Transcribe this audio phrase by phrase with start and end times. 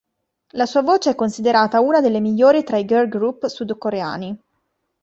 [0.53, 4.35] La sua voce è considerata una delle migliori tra i girl group sudcoreani.